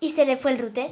[0.00, 0.90] y se le fue el router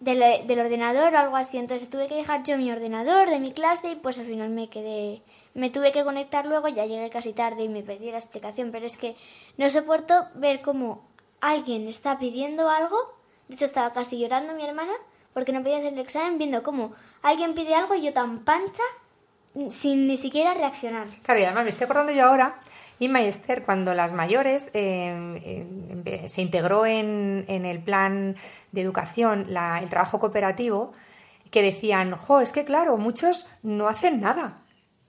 [0.00, 1.56] del, del ordenador o algo así.
[1.56, 4.68] Entonces tuve que dejar yo mi ordenador de mi clase y pues al final me
[4.68, 5.22] quedé.
[5.54, 8.70] Me tuve que conectar luego, ya llegué casi tarde y me perdí la explicación.
[8.70, 9.16] Pero es que
[9.56, 11.02] no soporto ver cómo
[11.40, 12.96] alguien está pidiendo algo.
[13.48, 14.92] De hecho, estaba casi llorando mi hermana
[15.32, 18.82] porque no podía hacer el examen, viendo cómo alguien pide algo y yo tan pancha
[19.70, 21.06] sin ni siquiera reaccionar.
[21.22, 22.58] Claro, y además me estoy acordando yo ahora,
[22.98, 28.36] y Esther, cuando las mayores eh, se integró en, en el plan
[28.72, 30.92] de educación el trabajo cooperativo,
[31.50, 34.58] que decían, jo, es que claro, muchos no hacen nada.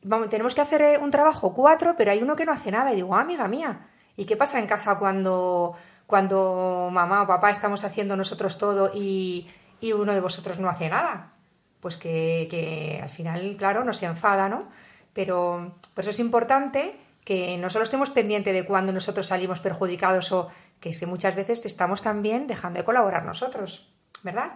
[0.03, 2.91] Vamos, tenemos que hacer eh, un trabajo cuatro, pero hay uno que no hace nada.
[2.93, 3.79] Y digo, "Ah, amiga mía,
[4.15, 9.49] ¿y qué pasa en casa cuando, cuando mamá o papá estamos haciendo nosotros todo y,
[9.81, 11.31] y uno de vosotros no hace nada?
[11.79, 14.67] Pues que, que al final, claro, nos enfada, ¿no?
[15.13, 20.31] Pero por eso es importante que no solo estemos pendientes de cuando nosotros salimos perjudicados
[20.31, 23.89] o que es que muchas veces estamos también dejando de colaborar nosotros,
[24.23, 24.51] ¿verdad?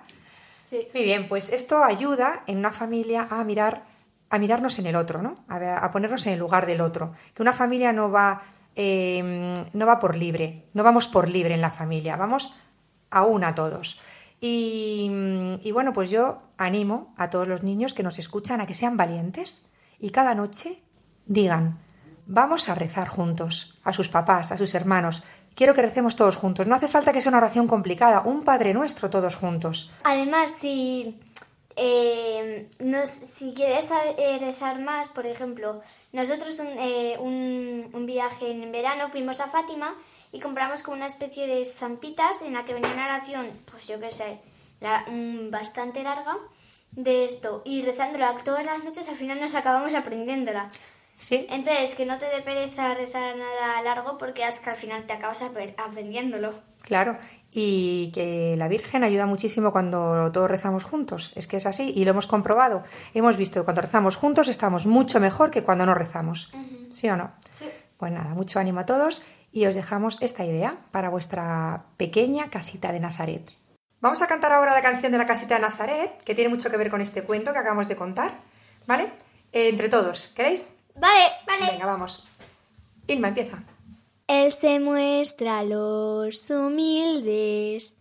[0.63, 0.87] Sí.
[0.93, 3.83] Muy bien, pues esto ayuda en una familia a mirar,
[4.29, 5.43] a mirarnos en el otro, ¿no?
[5.49, 7.13] A, ver- a ponernos en el lugar del otro.
[7.33, 8.41] Que una familia no va,
[8.75, 12.53] eh, no va por libre, no vamos por libre en la familia, vamos
[13.09, 13.99] a una todos.
[14.41, 18.67] Y, mm, y bueno, pues yo animo a todos los niños que nos escuchan a
[18.67, 19.65] que sean valientes
[19.99, 20.81] y cada noche
[21.27, 21.77] digan,
[22.25, 25.21] vamos a rezar juntos, a sus papás, a sus hermanos.
[25.53, 26.65] Quiero que recemos todos juntos.
[26.65, 29.91] No hace falta que sea una oración complicada, un Padre Nuestro todos juntos.
[30.05, 31.19] Además, si,
[31.75, 35.81] eh, nos- si quieres eh, rezar más, por ejemplo,
[36.13, 39.93] nosotros un, eh, un- un viaje en verano fuimos a Fátima
[40.31, 43.99] y compramos como una especie de estampitas en la que venía una oración, pues yo
[43.99, 44.37] qué sé,
[44.79, 46.37] la- mm, bastante larga
[46.93, 50.69] de esto y rezándola todas las noches al final nos acabamos aprendiéndola.
[51.17, 55.05] Sí, Entonces, que no te dé pereza rezar nada largo porque es que al final
[55.05, 56.53] te acabas apre- aprendiéndolo.
[56.81, 57.17] claro.
[57.53, 61.33] Y que la Virgen ayuda muchísimo cuando todos rezamos juntos.
[61.35, 62.81] Es que es así y lo hemos comprobado.
[63.13, 66.49] Hemos visto que cuando rezamos juntos estamos mucho mejor que cuando no rezamos.
[66.93, 67.31] ¿Sí o no?
[67.59, 67.65] Sí.
[67.97, 72.91] Pues nada, mucho ánimo a todos y os dejamos esta idea para vuestra pequeña casita
[72.91, 73.51] de Nazaret.
[73.99, 76.77] Vamos a cantar ahora la canción de la casita de Nazaret, que tiene mucho que
[76.77, 78.31] ver con este cuento que acabamos de contar,
[78.87, 79.11] ¿vale?
[79.51, 80.71] Eh, entre todos, ¿queréis?
[80.95, 81.71] Vale, vale.
[81.71, 82.25] Venga, vamos.
[83.07, 83.61] Inma, empieza.
[84.27, 87.97] Él se muestra a los humildes,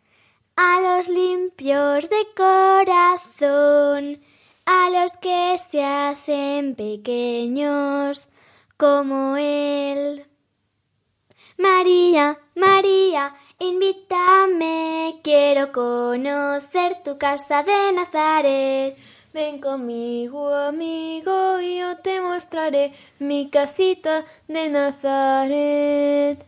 [0.56, 4.22] a los limpios de corazón,
[4.64, 8.28] a los que se hacen pequeños
[8.76, 10.29] como Él.
[11.60, 18.96] María, María, invítame, quiero conocer tu casa de Nazaret.
[19.34, 26.38] Ven conmigo, amigo, y yo te mostraré mi casita de Nazaret.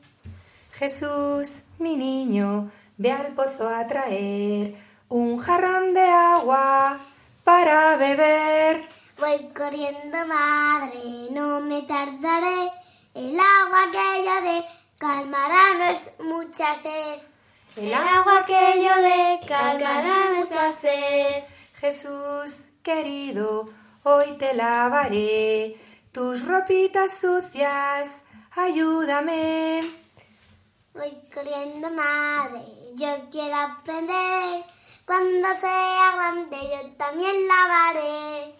[0.72, 4.75] Jesús, mi niño, ve al pozo a traer
[5.11, 6.98] un jarrón de agua
[7.44, 8.81] para beber.
[9.18, 12.72] Voy corriendo, madre, no me tardaré.
[13.14, 17.19] El agua que yo dé calmará nues- mucha sed.
[17.77, 21.43] El agua que yo dé calmará nuestra sed.
[21.81, 22.51] Jesús,
[22.85, 23.69] querido,
[24.05, 25.75] hoy te lavaré
[26.12, 28.23] tus ropitas sucias.
[28.55, 29.83] Ayúdame.
[30.95, 32.61] Voy corriendo, madre,
[32.95, 34.65] yo quiero aprender.
[35.05, 38.55] Cuando sea grande yo también lavaré.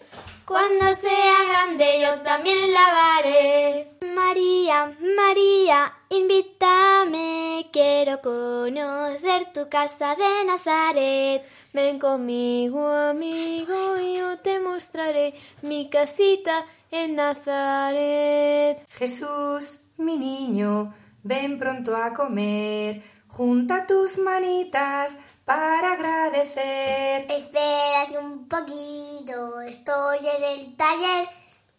[0.45, 3.89] Cuando sea grande yo también lavaré.
[4.15, 11.43] María, María, invítame, quiero conocer tu casa de Nazaret.
[11.73, 18.85] Ven conmigo, amigo, y yo te mostraré mi casita en Nazaret.
[18.91, 23.03] Jesús, mi niño, ven pronto a comer.
[23.29, 27.27] Junta tus manitas para agradecer.
[27.31, 31.29] Espérate un poquito, estoy en el taller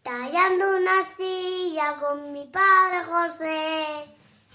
[0.02, 3.86] tallando una silla con mi padre José.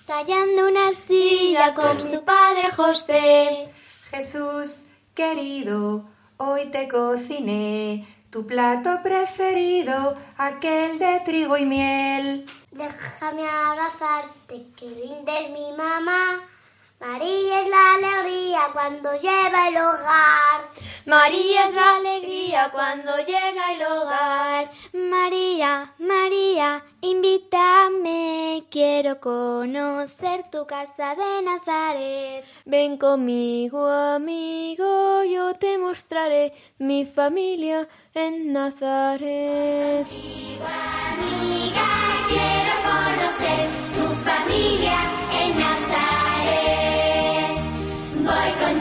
[0.07, 3.69] Tallando una silla con su padre José.
[4.11, 6.05] Jesús, querido,
[6.39, 12.47] hoy te cociné tu plato preferido, aquel de trigo y miel.
[12.71, 16.47] Déjame abrazarte, que linda es mi mamá.
[17.01, 20.69] María es la alegría cuando lleva el hogar.
[21.07, 24.71] María es la alegría cuando llega el hogar.
[24.95, 32.45] María, María, invítame, quiero conocer tu casa de Nazaret.
[32.65, 40.05] Ven conmigo, amigo, yo te mostraré mi familia en Nazaret.
[41.15, 41.89] Amiga,
[42.27, 44.99] quiero conocer tu familia
[45.33, 46.18] en Nazaret.
[48.29, 48.78] Voy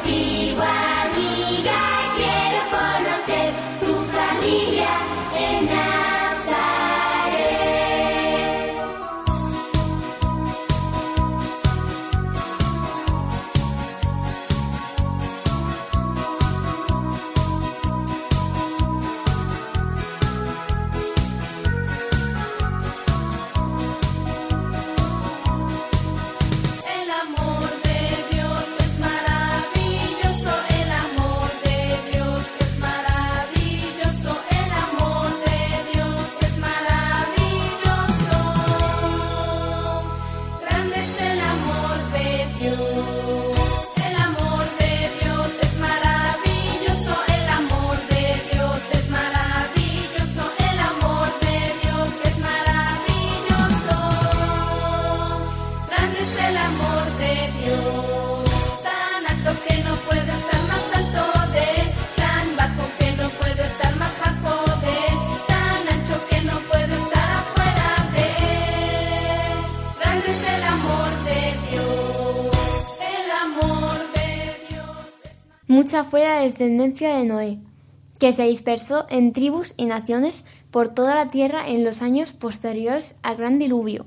[76.65, 77.59] de Noé,
[78.19, 83.15] que se dispersó en tribus y naciones por toda la tierra en los años posteriores
[83.23, 84.05] al gran diluvio.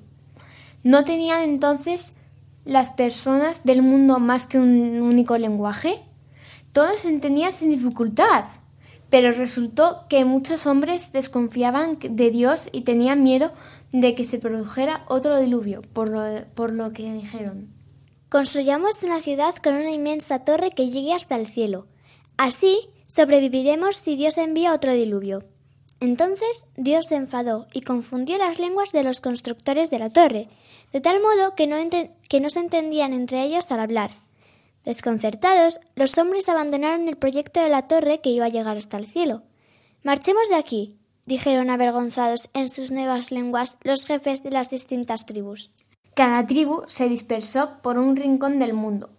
[0.82, 2.16] ¿No tenían entonces
[2.64, 6.02] las personas del mundo más que un único lenguaje?
[6.72, 8.44] Todos entendían sin dificultad,
[9.10, 13.52] pero resultó que muchos hombres desconfiaban de Dios y tenían miedo
[13.92, 16.22] de que se produjera otro diluvio, por lo,
[16.54, 17.68] por lo que dijeron.
[18.28, 21.88] Construyamos una ciudad con una inmensa torre que llegue hasta el cielo.
[22.40, 25.42] Así sobreviviremos si Dios envía otro diluvio.
[26.00, 30.48] Entonces Dios se enfadó y confundió las lenguas de los constructores de la torre,
[30.90, 31.76] de tal modo que no,
[32.30, 34.12] que no se entendían entre ellos al hablar.
[34.86, 39.06] Desconcertados, los hombres abandonaron el proyecto de la torre que iba a llegar hasta el
[39.06, 39.42] cielo.
[40.02, 45.72] Marchemos de aquí, dijeron avergonzados en sus nuevas lenguas los jefes de las distintas tribus.
[46.14, 49.10] Cada tribu se dispersó por un rincón del mundo,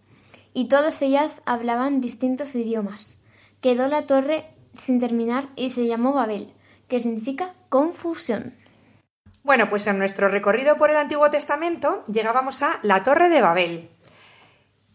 [0.54, 3.18] y todas ellas hablaban distintos idiomas.
[3.62, 6.52] Quedó la torre sin terminar y se llamó Babel,
[6.88, 8.54] que significa confusión.
[9.44, 13.90] Bueno, pues en nuestro recorrido por el Antiguo Testamento llegábamos a la Torre de Babel.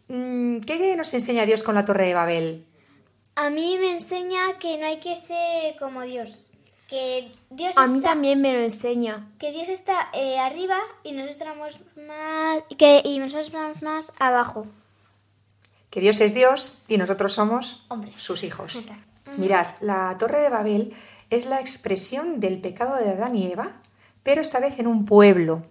[0.09, 2.67] Mm, ¿Qué nos enseña Dios con la Torre de Babel?
[3.35, 6.49] A mí me enseña que no hay que ser como Dios,
[6.89, 9.29] que Dios A mí también me lo enseña.
[9.39, 14.67] que Dios está eh, arriba y nosotros estamos más que y nosotros estamos más abajo.
[15.97, 18.13] Que Dios es Dios y nosotros somos Hombres.
[18.13, 18.77] sus hijos.
[18.77, 19.03] Exacto.
[19.39, 20.95] Mirad, la Torre de Babel
[21.31, 23.81] es la expresión del pecado de Adán y Eva,
[24.23, 25.63] pero esta vez en un pueblo.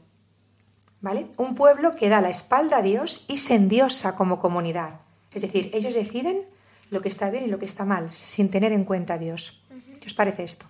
[0.99, 1.27] ¿Vale?
[1.38, 4.99] Un pueblo que da la espalda a Dios y se endiosa como comunidad.
[5.31, 6.41] Es decir, ellos deciden
[6.89, 9.61] lo que está bien y lo que está mal, sin tener en cuenta a Dios.
[9.99, 10.65] ¿Qué os parece esto?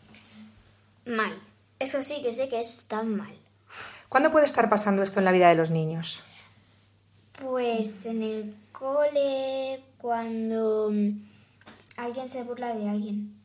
[1.05, 1.33] Mal.
[1.79, 3.33] Eso sí que sé que es tan mal.
[4.09, 6.23] ¿Cuándo puede estar pasando esto en la vida de los niños?
[7.41, 10.91] Pues en el cole cuando
[11.97, 13.35] alguien se burla de alguien.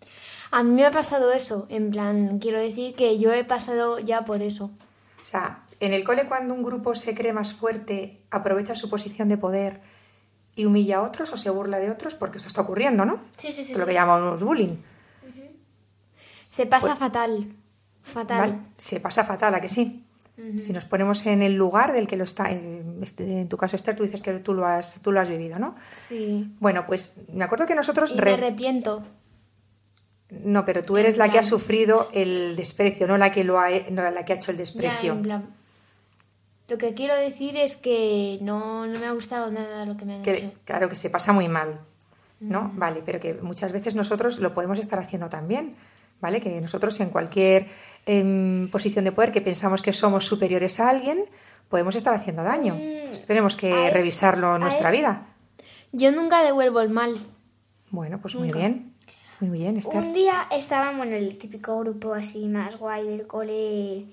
[0.52, 4.24] A mí me ha pasado eso, en plan, quiero decir que yo he pasado ya
[4.24, 4.70] por eso.
[5.22, 9.28] O sea, en el cole cuando un grupo se cree más fuerte, aprovecha su posición
[9.28, 9.80] de poder
[10.56, 13.20] y humilla a otros o se burla de otros, porque eso está ocurriendo, ¿no?
[13.38, 13.88] Sí, sí, sí, es lo sí.
[13.88, 14.76] que llamamos bullying.
[16.48, 17.54] Se pasa Pues- fatal.
[18.02, 18.38] Fatal.
[18.40, 18.58] ¿vale?
[18.76, 20.04] Se pasa fatal, ¿a que sí?
[20.58, 23.94] Si nos ponemos en el lugar del que lo está, este, en tu caso Esther,
[23.96, 25.74] tú dices que tú lo has, tú lo has vivido, ¿no?
[25.92, 26.50] Sí.
[26.60, 28.12] Bueno, pues me acuerdo que nosotros...
[28.12, 29.04] Y me re- arrepiento.
[30.44, 33.68] No, pero tú eres la que ha sufrido el desprecio, no la que, lo ha,
[33.90, 35.12] no la que ha hecho el Ya, desprecio.
[35.12, 35.44] en plan.
[36.68, 40.14] Lo que quiero decir es que no, no me ha gustado nada lo que me
[40.14, 40.52] han que, hecho.
[40.64, 41.80] claro que se pasa muy mal,
[42.38, 42.70] ¿no?
[42.76, 45.74] Vale, pero que muchas veces nosotros lo podemos estar haciendo también,
[46.20, 46.40] ¿vale?
[46.40, 47.66] Que nosotros en cualquier
[48.06, 51.24] em, posición de poder que pensamos que somos superiores a alguien,
[51.68, 52.74] podemos estar haciendo daño.
[52.74, 55.26] Esto tenemos que a es- revisarlo en nuestra es- vida.
[55.92, 57.16] Yo nunca devuelvo el mal.
[57.90, 58.94] Bueno, pues muy bien.
[59.40, 59.98] Muy bien, Esther.
[60.02, 64.04] Un día estaban, bueno, el típico grupo así más guay del cole,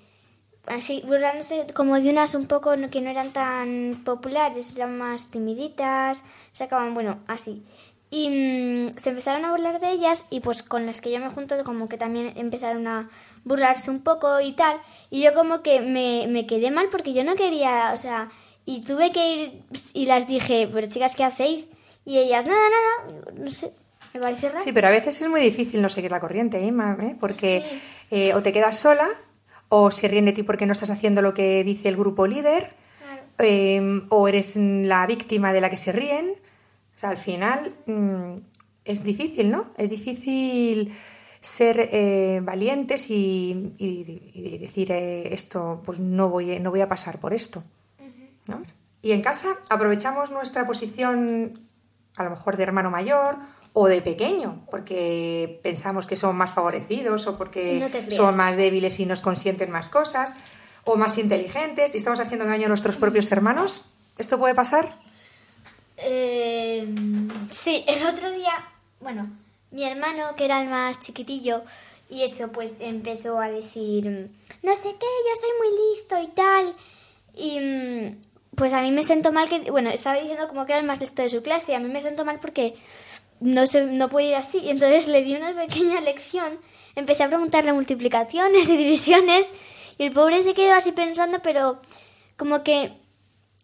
[0.68, 6.24] así, burlándose como de unas un poco que no eran tan populares, eran más timiditas,
[6.54, 7.64] sacaban, bueno, así.
[8.10, 11.30] Y mm, se empezaron a burlar de ellas y pues con las que yo me
[11.30, 13.10] junto como que también empezaron a
[13.44, 14.80] burlarse un poco y tal.
[15.10, 18.30] Y yo como que me, me quedé mal porque yo no quería, o sea,
[18.66, 21.70] y tuve que ir y las dije, pero chicas, ¿qué hacéis?
[22.06, 23.74] Y ellas, nada, nada, no sé,
[24.14, 24.64] me parece raro.
[24.64, 26.74] Sí, pero a veces es muy difícil no seguir la corriente, ¿eh?
[27.02, 27.16] ¿Eh?
[27.20, 27.64] Porque
[28.12, 29.10] eh, o te quedas sola
[29.68, 32.74] o se ríen de ti porque no estás haciendo lo que dice el grupo líder
[33.00, 33.22] Claro.
[33.40, 36.34] eh, o eres la víctima de la que se ríen.
[36.98, 38.34] O sea, al final mm,
[38.84, 39.68] es difícil, ¿no?
[39.78, 40.92] Es difícil
[41.40, 46.90] ser eh, valientes y, y- y decir eh, esto, pues no voy, no voy a
[46.90, 47.64] pasar por esto.
[48.48, 48.64] ¿no?
[49.04, 51.52] Y en casa aprovechamos nuestra posición
[52.16, 53.38] a lo mejor de hermano mayor
[53.74, 57.78] o de pequeño, porque pensamos que somos más favorecidos o porque
[58.10, 60.36] No somos más débiles y nos consienten más cosas,
[60.84, 63.86] o más inteligentes y estamos haciendo daño a nuestros propios hermanos.
[64.18, 64.96] ¿Esto puede pasar?
[65.98, 66.88] Eh,
[67.52, 68.54] sí, el otro día,
[69.00, 69.30] bueno,
[69.72, 71.64] mi hermano, que era el más chiquitillo,
[72.10, 74.30] y eso, pues empezó a decir,
[74.64, 76.76] no sé qué, yo soy muy listo y tal.
[77.36, 78.18] Y
[78.56, 81.00] pues a mí me sentó mal que, bueno, estaba diciendo como que era el más
[81.00, 82.76] listo de su clase, y a mí me sentó mal porque
[83.40, 84.60] no, se, no puede ir así.
[84.60, 86.58] Y entonces le di una pequeña lección,
[86.96, 89.54] empecé a preguntarle multiplicaciones y divisiones,
[89.98, 91.82] y el pobre se quedó así pensando, pero
[92.38, 92.94] como que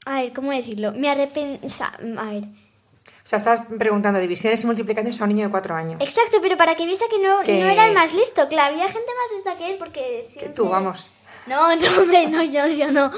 [0.06, 0.92] a ver, ¿cómo decirlo?
[0.94, 1.68] Me arrepentí.
[1.82, 1.92] a
[2.32, 2.44] ver.
[2.46, 6.02] O sea, estás preguntando divisiones y multiplicaciones a un niño de cuatro años.
[6.02, 8.48] Exacto, pero para que viese que no, Que- no era el más listo.
[8.50, 10.02] Claro, había gente más lista que él porque.
[10.02, 11.10] Que siempre- tú, vamos.
[11.48, 13.12] No, no, hombre, no, yo, yo no.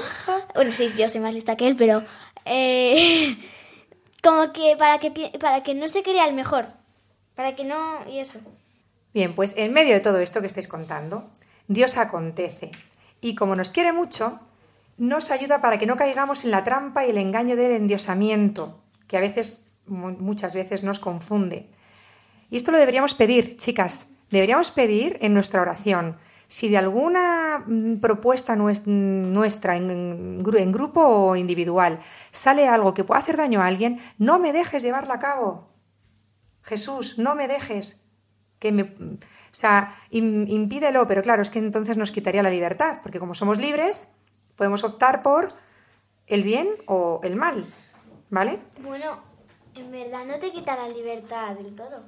[0.54, 2.02] Bueno, sí, yo soy más lista que él, pero.
[2.44, 3.36] eh,
[4.22, 5.10] como que para que
[5.40, 6.68] para que no se crea el mejor.
[7.34, 8.38] Para que no y eso.
[9.12, 11.28] Bien, pues en medio de todo esto que estáis contando,
[11.68, 12.70] Dios acontece.
[13.20, 14.38] Y como nos quiere mucho,
[14.98, 19.16] nos ayuda para que no caigamos en la trampa y el engaño del endiosamiento, que
[19.16, 21.68] a veces, mu- muchas veces nos confunde.
[22.50, 24.08] Y esto lo deberíamos pedir, chicas.
[24.30, 26.16] Deberíamos pedir en nuestra oración.
[26.48, 31.98] Si de alguna mm, propuesta nues- nuestra, en, en gru- en grupo o individual,
[32.30, 35.68] sale algo que pueda hacer daño a alguien, no me dejes llevarla a cabo.
[36.62, 38.02] Jesús, no me dejes.
[38.58, 39.18] Que me, o
[39.52, 43.58] sea, im- impídelo, pero claro, es que entonces nos quitaría la libertad, porque como somos
[43.58, 44.08] libres,
[44.56, 45.48] podemos optar por
[46.26, 47.64] el bien o el mal,
[48.30, 48.58] ¿vale?
[48.82, 49.20] Bueno,
[49.74, 52.02] en verdad no te quita la libertad del todo.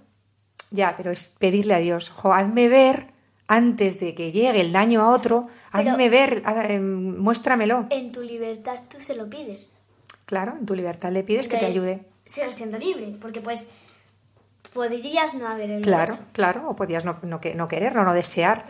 [0.70, 3.06] Ya, pero es pedirle a Dios, jo, hazme ver
[3.46, 7.86] antes de que llegue el daño a otro, Pero- hazme ver, em, muéstramelo.
[7.90, 9.78] En tu libertad tú se lo pides.
[10.26, 12.04] Claro, en tu libertad le pides que te ayude.
[12.26, 13.68] Sigas siendo libre, porque pues
[14.74, 16.22] podrías no haber el Claro, hecho.
[16.32, 18.66] claro, o podías no, no, no quererlo, no desear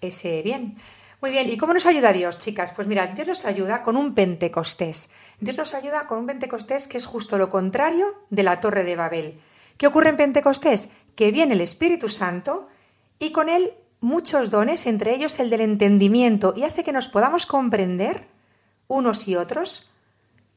[0.00, 0.76] ese bien.
[1.24, 2.72] Muy bien, ¿y cómo nos ayuda Dios, chicas?
[2.72, 5.08] Pues mira, Dios nos ayuda con un Pentecostés.
[5.40, 8.94] Dios nos ayuda con un Pentecostés que es justo lo contrario de la Torre de
[8.94, 9.40] Babel.
[9.78, 10.90] ¿Qué ocurre en Pentecostés?
[11.16, 12.68] Que viene el Espíritu Santo
[13.18, 13.72] y con él
[14.02, 18.28] muchos dones, entre ellos el del entendimiento, y hace que nos podamos comprender
[18.86, 19.90] unos y otros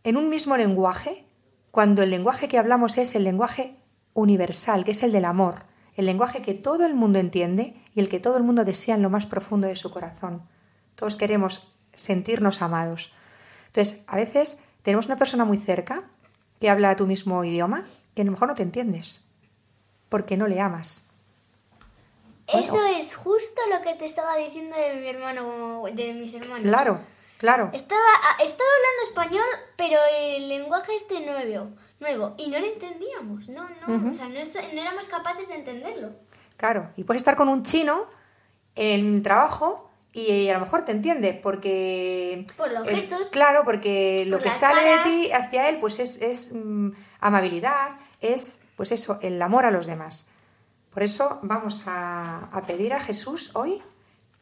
[0.03, 1.24] en un mismo lenguaje,
[1.72, 3.78] cuando el lenguaje que hablamos es el lenguaje
[4.13, 5.63] universal, que es el del amor,
[5.95, 9.01] el lenguaje que todo el mundo entiende y el que todo el mundo desea en
[9.01, 10.43] lo más profundo de su corazón.
[10.98, 13.14] Todos queremos sentirnos amados.
[13.68, 16.04] Entonces, a veces tenemos una persona muy cerca
[16.60, 17.84] que habla tu mismo idioma
[18.16, 19.22] y a lo mejor no te entiendes,
[20.10, 21.06] porque no le amas.
[22.48, 26.64] Eso es justo lo que te estaba diciendo de mi hermano, de mis hermanos.
[26.64, 27.00] Claro,
[27.38, 27.70] claro.
[27.74, 29.45] Estaba, ah, estaba hablando español,
[29.76, 31.70] pero el lenguaje este nuevo,
[32.00, 36.12] nuevo, y no lo entendíamos, no, no, o sea, no, éramos capaces de entenderlo.
[36.56, 38.08] Claro, y puedes estar con un chino
[38.76, 39.87] en el trabajo
[40.22, 42.45] y a lo mejor te entiendes porque...
[42.57, 43.30] Por los eh, gestos.
[43.30, 45.05] Claro, porque lo que sale caras.
[45.05, 46.89] de ti hacia él pues es, es, mm,
[47.20, 50.28] amabilidad, es pues eso, el amor a los demás.
[50.91, 53.82] Por eso vamos a, a pedir a Jesús hoy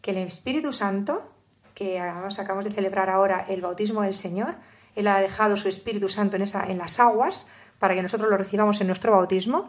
[0.01, 1.29] que el Espíritu Santo,
[1.73, 4.55] que además acabamos de celebrar ahora el bautismo del Señor,
[4.95, 7.47] Él ha dejado su Espíritu Santo en, esa, en las aguas
[7.79, 9.67] para que nosotros lo recibamos en nuestro bautismo,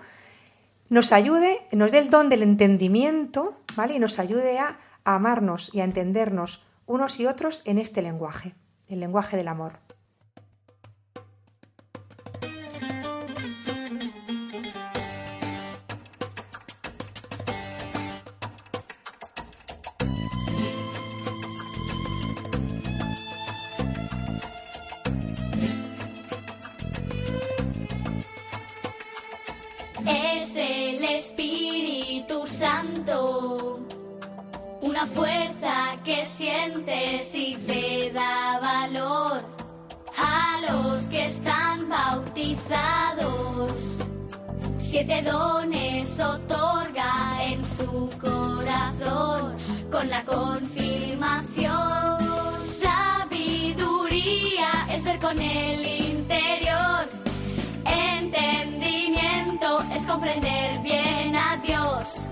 [0.89, 3.95] nos ayude, nos dé el don del entendimiento, ¿vale?
[3.95, 8.55] Y nos ayude a, a amarnos y a entendernos unos y otros en este lenguaje,
[8.89, 9.86] el lenguaje del amor.
[34.97, 39.45] Una fuerza que sientes y te da valor
[40.17, 43.73] a los que están bautizados.
[44.81, 49.59] Siete dones otorga en su corazón
[49.91, 52.17] con la confirmación.
[52.83, 57.07] Sabiduría es ver con el interior.
[57.85, 62.27] Entendimiento es comprender bien a Dios.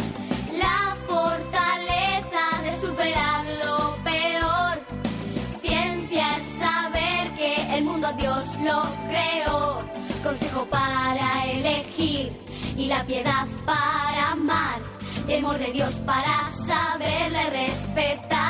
[8.64, 9.78] Lo creó.
[10.22, 12.32] Consejo para elegir
[12.76, 14.80] y la piedad para amar.
[15.26, 18.44] Temor de Dios para saberle respetar.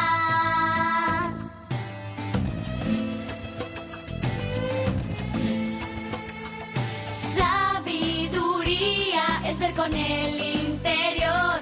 [7.36, 11.60] Sabiduría es ver con el interior.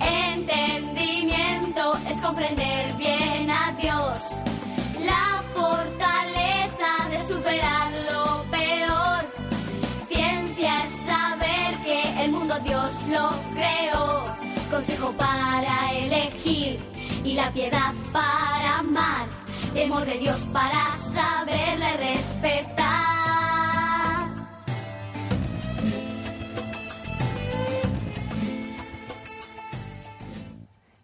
[0.00, 3.03] Entendimiento es comprender bien
[13.14, 14.24] lo creó.
[14.70, 16.80] Consejo para elegir
[17.24, 19.28] y la piedad para amar.
[19.72, 20.82] Temor de Dios para
[21.14, 22.94] saberle respetar.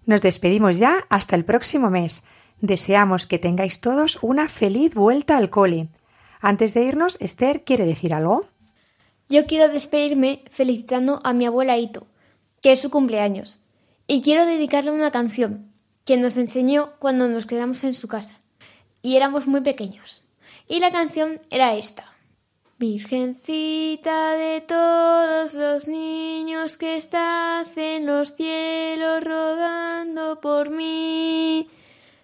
[0.07, 2.25] Nos despedimos ya hasta el próximo mes.
[2.61, 5.89] Deseamos que tengáis todos una feliz vuelta al cole.
[6.41, 8.47] Antes de irnos, Esther quiere decir algo.
[9.31, 12.05] Yo quiero despedirme felicitando a mi abuela Ito,
[12.61, 13.61] que es su cumpleaños,
[14.09, 15.73] y quiero dedicarle una canción
[16.05, 18.41] que nos enseñó cuando nos quedamos en su casa
[19.03, 20.25] y éramos muy pequeños.
[20.67, 22.13] Y la canción era esta.
[22.79, 31.71] Virgencita de todos los niños que estás en los cielos rogando por mí.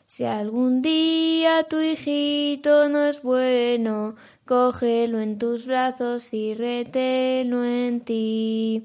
[0.09, 8.03] Si algún día tu hijito no es bueno, cógelo en tus brazos y reténlo en
[8.03, 8.85] ti.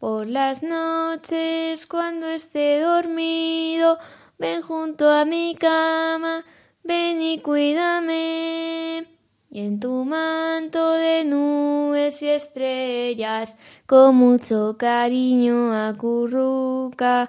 [0.00, 3.98] Por las noches cuando esté dormido,
[4.38, 6.44] ven junto a mi cama,
[6.82, 9.06] ven y cuídame.
[9.50, 13.56] Y en tu manto de nubes y estrellas,
[13.86, 17.28] con mucho cariño acurrúcame.